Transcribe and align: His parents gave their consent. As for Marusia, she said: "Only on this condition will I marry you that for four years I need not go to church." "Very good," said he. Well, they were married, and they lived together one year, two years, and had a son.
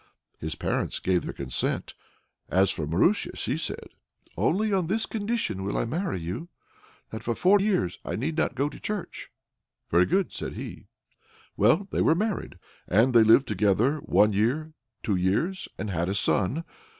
His 0.39 0.55
parents 0.55 0.97
gave 0.97 1.21
their 1.25 1.31
consent. 1.31 1.93
As 2.49 2.71
for 2.71 2.87
Marusia, 2.87 3.35
she 3.35 3.55
said: 3.55 3.89
"Only 4.35 4.73
on 4.73 4.87
this 4.87 5.05
condition 5.05 5.63
will 5.63 5.77
I 5.77 5.85
marry 5.85 6.19
you 6.19 6.49
that 7.11 7.21
for 7.21 7.35
four 7.35 7.59
years 7.59 7.99
I 8.03 8.15
need 8.15 8.35
not 8.35 8.55
go 8.55 8.67
to 8.67 8.79
church." 8.79 9.29
"Very 9.91 10.07
good," 10.07 10.33
said 10.33 10.53
he. 10.53 10.87
Well, 11.55 11.87
they 11.91 12.01
were 12.01 12.15
married, 12.15 12.57
and 12.87 13.13
they 13.13 13.21
lived 13.23 13.47
together 13.47 13.97
one 13.99 14.33
year, 14.33 14.73
two 15.03 15.17
years, 15.17 15.67
and 15.77 15.91
had 15.91 16.09
a 16.09 16.15
son. 16.15 16.63